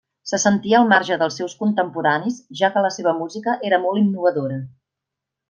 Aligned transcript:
Se 0.27 0.37
sentia 0.43 0.77
al 0.77 0.87
marge 0.93 1.17
dels 1.23 1.37
seus 1.41 1.53
contemporanis, 1.59 2.39
ja 2.63 2.71
que 2.77 2.83
la 2.87 2.91
seva 2.97 3.15
música 3.21 3.55
era 3.71 3.81
molt 3.85 4.03
innovadora. 4.03 4.59